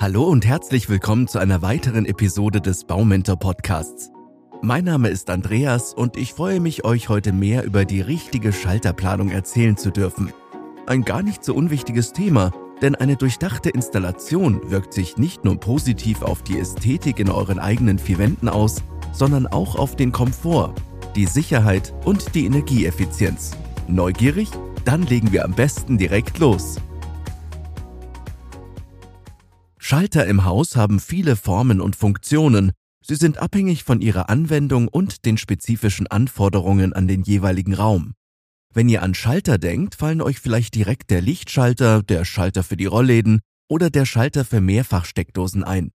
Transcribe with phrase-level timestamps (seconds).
[0.00, 4.12] Hallo und herzlich willkommen zu einer weiteren Episode des Baumentor Podcasts.
[4.62, 9.30] Mein Name ist Andreas und ich freue mich, euch heute mehr über die richtige Schalterplanung
[9.30, 10.32] erzählen zu dürfen.
[10.86, 16.22] Ein gar nicht so unwichtiges Thema, denn eine durchdachte Installation wirkt sich nicht nur positiv
[16.22, 20.74] auf die Ästhetik in euren eigenen vier Wänden aus, sondern auch auf den Komfort,
[21.16, 23.56] die Sicherheit und die Energieeffizienz.
[23.88, 24.48] Neugierig?
[24.84, 26.76] Dann legen wir am besten direkt los.
[29.90, 32.72] Schalter im Haus haben viele Formen und Funktionen.
[33.02, 38.12] Sie sind abhängig von ihrer Anwendung und den spezifischen Anforderungen an den jeweiligen Raum.
[38.74, 42.84] Wenn ihr an Schalter denkt, fallen euch vielleicht direkt der Lichtschalter, der Schalter für die
[42.84, 45.90] Rollläden oder der Schalter für Mehrfachsteckdosen ein.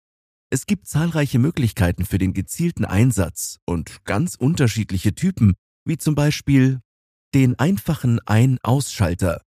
[0.49, 5.53] Es gibt zahlreiche Möglichkeiten für den gezielten Einsatz und ganz unterschiedliche Typen,
[5.85, 6.79] wie zum Beispiel
[7.35, 9.43] den einfachen Ein-Aus-Schalter,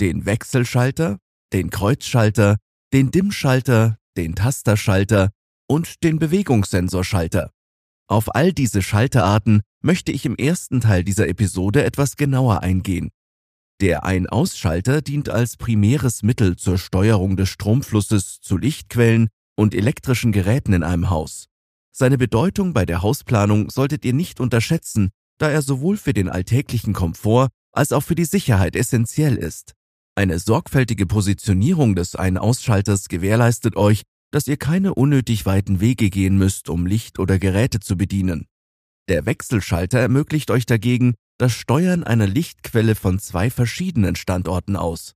[0.00, 1.18] den Wechselschalter,
[1.52, 2.58] den Kreuzschalter,
[2.92, 5.30] den Dimmschalter, den Tasterschalter
[5.68, 7.52] und den Bewegungssensorschalter.
[8.08, 13.10] Auf all diese Schalterarten möchte ich im ersten Teil dieser Episode etwas genauer eingehen.
[13.80, 20.72] Der Ein-Aus-Schalter dient als primäres Mittel zur Steuerung des Stromflusses zu Lichtquellen und elektrischen Geräten
[20.72, 21.46] in einem Haus.
[21.92, 26.92] Seine Bedeutung bei der Hausplanung solltet ihr nicht unterschätzen, da er sowohl für den alltäglichen
[26.92, 29.74] Komfort als auch für die Sicherheit essentiell ist.
[30.18, 34.02] Eine sorgfältige Positionierung des Ein-Ausschalters gewährleistet euch,
[34.32, 38.48] dass ihr keine unnötig weiten Wege gehen müsst, um Licht oder Geräte zu bedienen.
[39.08, 45.12] Der Wechselschalter ermöglicht euch dagegen das Steuern einer Lichtquelle von zwei verschiedenen Standorten aus.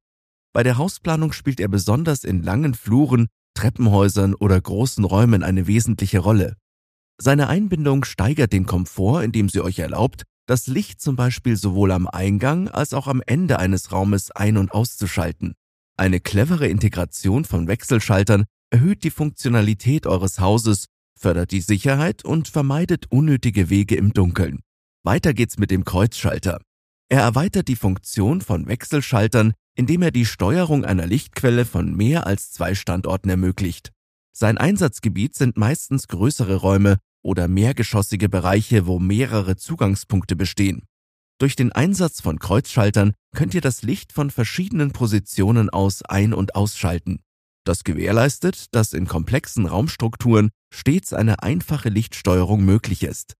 [0.52, 6.20] Bei der Hausplanung spielt er besonders in langen Fluren, Treppenhäusern oder großen Räumen eine wesentliche
[6.20, 6.54] Rolle.
[7.20, 12.06] Seine Einbindung steigert den Komfort, indem sie euch erlaubt, das Licht zum Beispiel sowohl am
[12.06, 15.54] Eingang als auch am Ende eines Raumes ein- und auszuschalten.
[15.96, 20.86] Eine clevere Integration von Wechselschaltern erhöht die Funktionalität eures Hauses,
[21.18, 24.60] fördert die Sicherheit und vermeidet unnötige Wege im Dunkeln.
[25.04, 26.60] Weiter geht's mit dem Kreuzschalter.
[27.08, 32.52] Er erweitert die Funktion von Wechselschaltern, indem er die Steuerung einer Lichtquelle von mehr als
[32.52, 33.92] zwei Standorten ermöglicht.
[34.32, 40.82] Sein Einsatzgebiet sind meistens größere Räume oder mehrgeschossige Bereiche, wo mehrere Zugangspunkte bestehen.
[41.38, 46.54] Durch den Einsatz von Kreuzschaltern könnt ihr das Licht von verschiedenen Positionen aus ein- und
[46.54, 47.20] ausschalten.
[47.64, 53.34] Das gewährleistet, dass in komplexen Raumstrukturen stets eine einfache Lichtsteuerung möglich ist.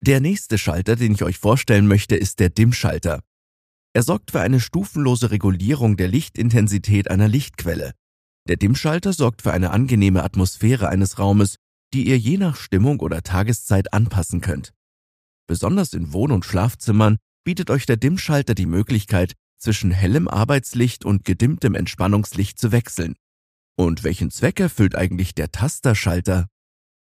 [0.00, 3.20] Der nächste Schalter, den ich euch vorstellen möchte, ist der Dimmschalter.
[3.94, 7.94] Er sorgt für eine stufenlose Regulierung der Lichtintensität einer Lichtquelle.
[8.48, 11.56] Der Dimmschalter sorgt für eine angenehme Atmosphäre eines Raumes
[11.94, 14.72] die ihr je nach Stimmung oder Tageszeit anpassen könnt.
[15.46, 21.24] Besonders in Wohn- und Schlafzimmern bietet euch der Dimmschalter die Möglichkeit, zwischen hellem Arbeitslicht und
[21.24, 23.16] gedimmtem Entspannungslicht zu wechseln.
[23.76, 26.48] Und welchen Zweck erfüllt eigentlich der Tasterschalter?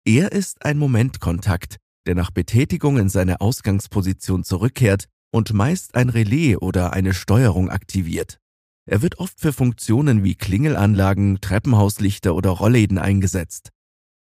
[0.05, 6.57] Er ist ein Momentkontakt, der nach Betätigung in seine Ausgangsposition zurückkehrt und meist ein Relais
[6.57, 8.39] oder eine Steuerung aktiviert.
[8.85, 13.71] Er wird oft für Funktionen wie Klingelanlagen, Treppenhauslichter oder Rollläden eingesetzt.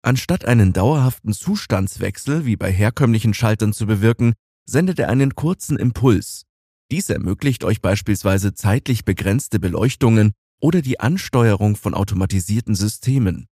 [0.06, 4.34] Anstatt einen dauerhaften Zustandswechsel wie bei herkömmlichen Schaltern zu bewirken,
[4.70, 6.44] sendet er einen kurzen Impuls.
[6.92, 13.48] Dies ermöglicht euch beispielsweise zeitlich begrenzte Beleuchtungen oder die Ansteuerung von automatisierten Systemen.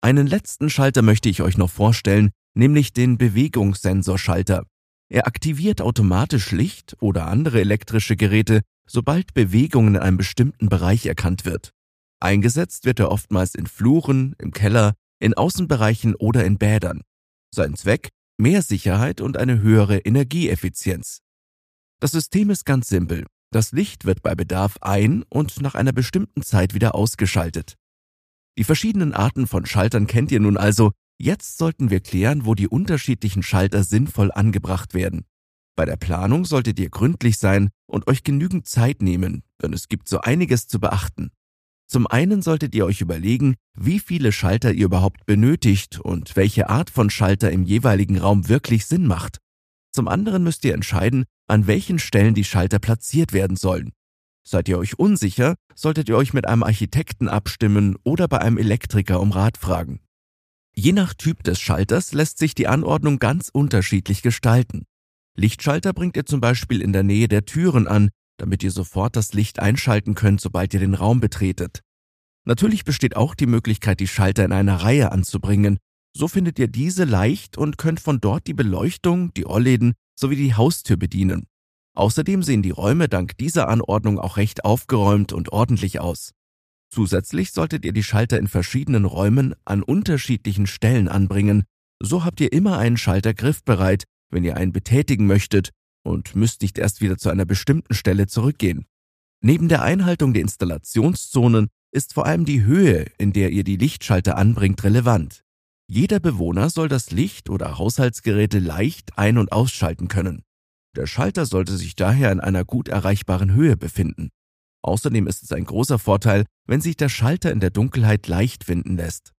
[0.00, 4.64] Einen letzten Schalter möchte ich euch noch vorstellen, nämlich den Bewegungssensorschalter.
[5.08, 11.44] Er aktiviert automatisch Licht oder andere elektrische Geräte, sobald Bewegung in einem bestimmten Bereich erkannt
[11.44, 11.70] wird.
[12.18, 17.02] Eingesetzt wird er oftmals in Fluren, im Keller, in Außenbereichen oder in Bädern.
[17.54, 18.10] Sein Zweck?
[18.38, 21.20] Mehr Sicherheit und eine höhere Energieeffizienz.
[22.00, 23.26] Das System ist ganz simpel.
[23.50, 27.76] Das Licht wird bei Bedarf ein- und nach einer bestimmten Zeit wieder ausgeschaltet.
[28.58, 30.92] Die verschiedenen Arten von Schaltern kennt ihr nun also.
[31.18, 35.24] Jetzt sollten wir klären, wo die unterschiedlichen Schalter sinnvoll angebracht werden.
[35.76, 40.08] Bei der Planung solltet ihr gründlich sein und euch genügend Zeit nehmen, denn es gibt
[40.08, 41.30] so einiges zu beachten.
[41.88, 46.90] Zum einen solltet ihr euch überlegen, wie viele Schalter ihr überhaupt benötigt und welche Art
[46.90, 49.38] von Schalter im jeweiligen Raum wirklich Sinn macht.
[49.92, 53.92] Zum anderen müsst ihr entscheiden, an welchen Stellen die Schalter platziert werden sollen.
[54.46, 59.20] Seid ihr euch unsicher, solltet ihr euch mit einem Architekten abstimmen oder bei einem Elektriker
[59.20, 60.00] um Rat fragen.
[60.74, 64.84] Je nach Typ des Schalters lässt sich die Anordnung ganz unterschiedlich gestalten.
[65.36, 69.32] Lichtschalter bringt ihr zum Beispiel in der Nähe der Türen an, damit ihr sofort das
[69.32, 71.80] Licht einschalten könnt, sobald ihr den Raum betretet.
[72.44, 75.78] Natürlich besteht auch die Möglichkeit, die Schalter in einer Reihe anzubringen.
[76.16, 80.54] So findet ihr diese leicht und könnt von dort die Beleuchtung, die Rollläden sowie die
[80.54, 81.46] Haustür bedienen.
[81.94, 86.32] Außerdem sehen die Räume dank dieser Anordnung auch recht aufgeräumt und ordentlich aus.
[86.90, 91.64] Zusätzlich solltet ihr die Schalter in verschiedenen Räumen an unterschiedlichen Stellen anbringen.
[92.00, 95.72] So habt ihr immer einen Schalter griffbereit, wenn ihr einen betätigen möchtet
[96.06, 98.86] und müsst nicht erst wieder zu einer bestimmten Stelle zurückgehen.
[99.42, 104.36] Neben der Einhaltung der Installationszonen ist vor allem die Höhe, in der ihr die Lichtschalter
[104.36, 105.42] anbringt, relevant.
[105.88, 110.42] Jeder Bewohner soll das Licht oder Haushaltsgeräte leicht ein- und ausschalten können.
[110.96, 114.30] Der Schalter sollte sich daher in einer gut erreichbaren Höhe befinden.
[114.82, 118.96] Außerdem ist es ein großer Vorteil, wenn sich der Schalter in der Dunkelheit leicht finden
[118.96, 119.32] lässt.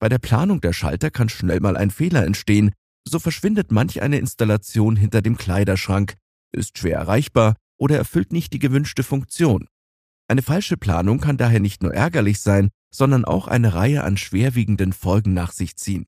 [0.00, 2.72] Bei der Planung der Schalter kann schnell mal ein Fehler entstehen,
[3.10, 6.14] so verschwindet manch eine Installation hinter dem Kleiderschrank,
[6.52, 9.66] ist schwer erreichbar oder erfüllt nicht die gewünschte Funktion.
[10.28, 14.92] Eine falsche Planung kann daher nicht nur ärgerlich sein, sondern auch eine Reihe an schwerwiegenden
[14.92, 16.06] Folgen nach sich ziehen.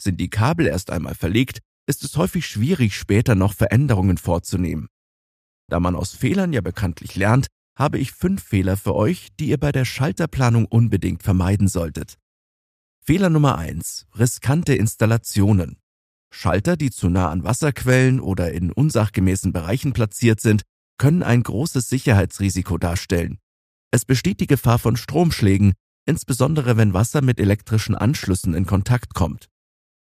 [0.00, 4.88] Sind die Kabel erst einmal verlegt, ist es häufig schwierig, später noch Veränderungen vorzunehmen.
[5.68, 9.58] Da man aus Fehlern ja bekanntlich lernt, habe ich fünf Fehler für euch, die ihr
[9.58, 12.16] bei der Schalterplanung unbedingt vermeiden solltet.
[13.04, 15.78] Fehler Nummer eins: Riskante Installationen.
[16.30, 20.62] Schalter, die zu nah an Wasserquellen oder in unsachgemäßen Bereichen platziert sind,
[20.98, 23.38] können ein großes Sicherheitsrisiko darstellen.
[23.90, 25.72] Es besteht die Gefahr von Stromschlägen,
[26.06, 29.48] insbesondere wenn Wasser mit elektrischen Anschlüssen in Kontakt kommt.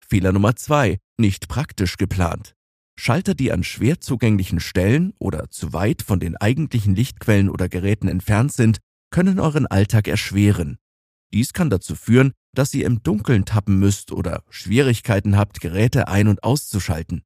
[0.06, 2.54] Fehler Nummer zwei: Nicht praktisch geplant.
[2.96, 8.08] Schalter, die an schwer zugänglichen Stellen oder zu weit von den eigentlichen Lichtquellen oder Geräten
[8.08, 8.78] entfernt sind,
[9.10, 10.78] können euren Alltag erschweren.
[11.34, 16.28] Dies kann dazu führen, dass ihr im Dunkeln tappen müsst oder Schwierigkeiten habt, Geräte ein-
[16.28, 17.24] und auszuschalten.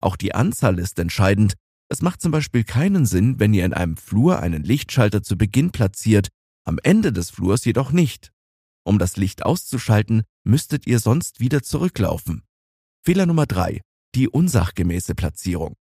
[0.00, 1.54] Auch die Anzahl ist entscheidend.
[1.88, 5.70] Es macht zum Beispiel keinen Sinn, wenn ihr in einem Flur einen Lichtschalter zu Beginn
[5.70, 6.28] platziert,
[6.64, 8.32] am Ende des Flurs jedoch nicht.
[8.84, 12.42] Um das Licht auszuschalten, müsstet ihr sonst wieder zurücklaufen.
[13.02, 13.80] Fehler Nummer drei:
[14.14, 15.74] Die unsachgemäße Platzierung.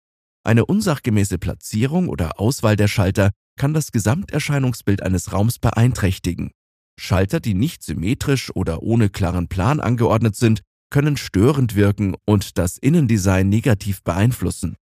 [0.45, 6.53] Eine unsachgemäße Platzierung oder Auswahl der Schalter kann das Gesamterscheinungsbild eines Raums beeinträchtigen.
[6.99, 12.79] Schalter, die nicht symmetrisch oder ohne klaren Plan angeordnet sind, können störend wirken und das
[12.79, 14.77] Innendesign negativ beeinflussen.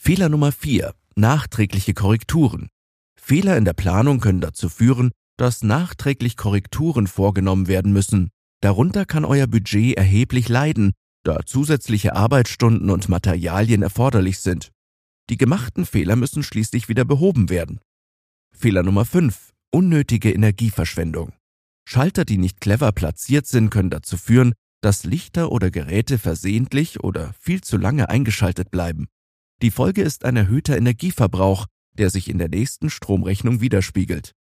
[0.00, 0.94] Fehler Nummer 4.
[1.16, 2.68] Nachträgliche Korrekturen.
[3.20, 8.30] Fehler in der Planung können dazu führen, dass nachträglich Korrekturen vorgenommen werden müssen.
[8.60, 10.92] Darunter kann euer Budget erheblich leiden,
[11.24, 14.70] da zusätzliche Arbeitsstunden und Materialien erforderlich sind.
[15.30, 17.80] Die gemachten Fehler müssen schließlich wieder behoben werden.
[18.52, 19.52] Fehler Nummer 5.
[19.70, 21.32] Unnötige Energieverschwendung.
[21.90, 24.52] Schalter, die nicht clever platziert sind, können dazu führen,
[24.82, 29.06] dass Lichter oder Geräte versehentlich oder viel zu lange eingeschaltet bleiben.
[29.62, 31.64] Die Folge ist ein erhöhter Energieverbrauch,
[31.94, 34.32] der sich in der nächsten Stromrechnung widerspiegelt.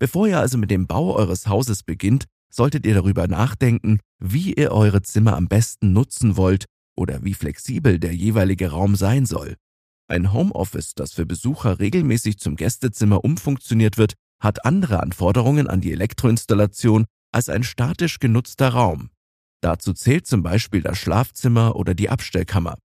[0.00, 4.72] Bevor ihr also mit dem Bau eures Hauses beginnt, solltet ihr darüber nachdenken, wie ihr
[4.72, 6.64] eure Zimmer am besten nutzen wollt
[6.96, 9.54] oder wie flexibel der jeweilige Raum sein soll.
[10.08, 14.14] Ein Homeoffice, das für Besucher regelmäßig zum Gästezimmer umfunktioniert wird,
[14.46, 19.10] hat andere Anforderungen an die Elektroinstallation als ein statisch genutzter Raum.
[19.60, 22.78] Dazu zählt zum Beispiel das Schlafzimmer oder die Abstellkammer.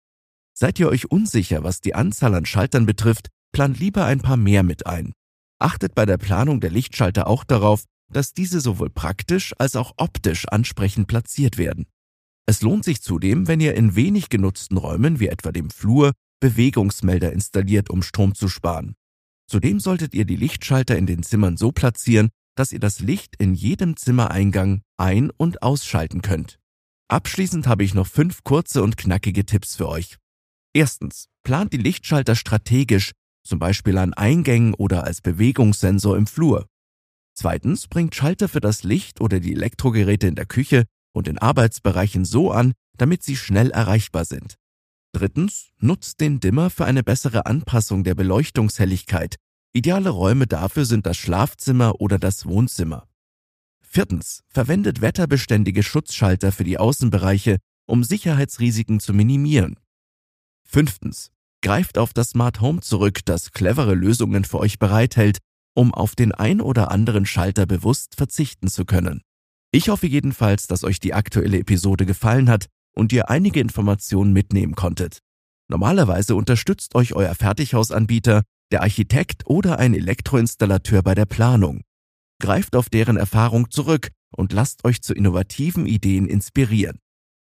[0.53, 4.63] Seid ihr euch unsicher, was die Anzahl an Schaltern betrifft, plant lieber ein paar mehr
[4.63, 5.13] mit ein.
[5.59, 10.47] Achtet bei der Planung der Lichtschalter auch darauf, dass diese sowohl praktisch als auch optisch
[10.47, 11.85] ansprechend platziert werden.
[12.45, 16.11] Es lohnt sich zudem, wenn ihr in wenig genutzten Räumen wie etwa dem Flur
[16.41, 18.95] Bewegungsmelder installiert, um Strom zu sparen.
[19.51, 23.53] Zudem solltet ihr die Lichtschalter in den Zimmern so platzieren, dass ihr das Licht in
[23.53, 26.57] jedem Zimmereingang ein- und ausschalten könnt.
[27.09, 30.16] Abschließend habe ich noch fünf kurze und knackige Tipps für euch.
[30.73, 33.11] Erstens, plant die Lichtschalter strategisch,
[33.45, 36.68] zum Beispiel an Eingängen oder als Bewegungssensor im Flur.
[37.33, 42.23] Zweitens, bringt Schalter für das Licht oder die Elektrogeräte in der Küche und in Arbeitsbereichen
[42.23, 44.56] so an, damit sie schnell erreichbar sind.
[45.14, 49.35] Drittens, nutzt den Dimmer für eine bessere Anpassung der Beleuchtungshelligkeit.
[49.73, 53.07] Ideale Räume dafür sind das Schlafzimmer oder das Wohnzimmer.
[53.81, 59.80] Viertens, verwendet wetterbeständige Schutzschalter für die Außenbereiche, um Sicherheitsrisiken zu minimieren.
[60.68, 65.37] Fünftens, greift auf das Smart Home zurück, das clevere Lösungen für euch bereithält,
[65.73, 69.21] um auf den ein oder anderen Schalter bewusst verzichten zu können.
[69.71, 74.75] Ich hoffe jedenfalls, dass euch die aktuelle Episode gefallen hat und ihr einige Informationen mitnehmen
[74.75, 75.19] konntet.
[75.69, 81.81] Normalerweise unterstützt euch euer Fertighausanbieter, der Architekt oder ein Elektroinstallateur bei der Planung.
[82.40, 86.99] Greift auf deren Erfahrung zurück und lasst euch zu innovativen Ideen inspirieren.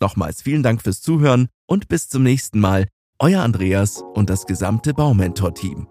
[0.00, 4.94] Nochmals vielen Dank fürs Zuhören und bis zum nächsten Mal, euer Andreas und das gesamte
[4.94, 5.89] Baumentor-Team.